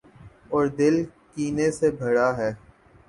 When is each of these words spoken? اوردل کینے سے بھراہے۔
اوردل 0.53 0.95
کینے 1.33 1.67
سے 1.71 1.91
بھراہے۔ 1.99 2.51